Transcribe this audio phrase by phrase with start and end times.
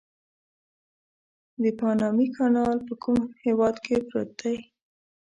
[1.61, 4.55] د پانامي کانال په کوم هېواد کې پروت دی؟